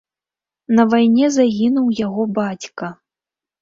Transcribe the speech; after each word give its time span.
На 0.79 0.85
вайне 0.93 1.29
загінуў 1.37 1.95
яго 2.05 2.29
бацька. 2.43 2.95